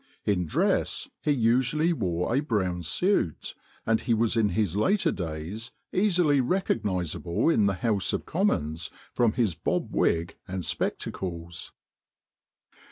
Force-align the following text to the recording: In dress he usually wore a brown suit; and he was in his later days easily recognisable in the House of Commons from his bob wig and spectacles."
In 0.25 0.47
dress 0.47 1.07
he 1.21 1.29
usually 1.29 1.93
wore 1.93 2.35
a 2.35 2.39
brown 2.39 2.81
suit; 2.81 3.53
and 3.85 4.01
he 4.01 4.15
was 4.15 4.35
in 4.35 4.49
his 4.49 4.75
later 4.75 5.11
days 5.11 5.69
easily 5.93 6.41
recognisable 6.41 7.49
in 7.49 7.67
the 7.67 7.75
House 7.75 8.11
of 8.11 8.25
Commons 8.25 8.89
from 9.13 9.33
his 9.33 9.53
bob 9.53 9.93
wig 9.95 10.35
and 10.47 10.65
spectacles." 10.65 11.71